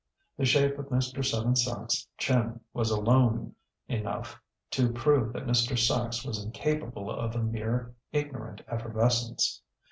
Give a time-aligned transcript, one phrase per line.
[0.35, 1.23] The shape of Mr.
[1.23, 3.53] Seven Sachs' chin was alone
[3.87, 5.77] enough to prove that Mr.
[5.77, 9.61] Sachs was incapable of a mere ignorant effervescence.